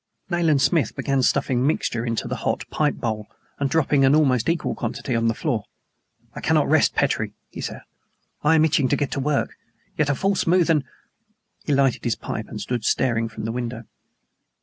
Nayland 0.31 0.63
Smith 0.63 0.95
began 0.95 1.21
stuffing 1.21 1.63
mixture 1.63 2.03
into 2.03 2.27
the 2.27 2.37
hot 2.37 2.67
pipe 2.71 2.95
bowl, 2.95 3.27
and 3.59 3.69
dropping 3.69 4.03
an 4.03 4.15
almost 4.15 4.49
equal 4.49 4.73
quantity 4.73 5.15
on 5.15 5.27
the 5.27 5.35
floor. 5.35 5.63
"I 6.33 6.41
cannot 6.41 6.67
rest, 6.67 6.95
Petrie," 6.95 7.33
he 7.49 7.61
said. 7.61 7.81
"I 8.41 8.55
am 8.55 8.65
itching 8.65 8.87
to 8.89 8.95
get 8.97 9.11
to 9.11 9.19
work. 9.19 9.51
Yet, 9.99 10.09
a 10.09 10.15
false 10.15 10.47
move, 10.47 10.71
and" 10.71 10.85
He 11.65 11.73
lighted 11.75 12.03
his 12.03 12.15
pipe, 12.15 12.47
and 12.49 12.59
stood 12.59 12.83
staring 12.83 13.29
from 13.29 13.45
the 13.45 13.51
window. 13.51 13.83